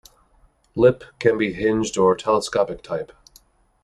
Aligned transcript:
Lip 0.73 1.03
can 1.19 1.37
be 1.37 1.53
hinged 1.53 1.95
or 1.95 2.15
telescopic 2.17 2.81
type. 2.81 3.11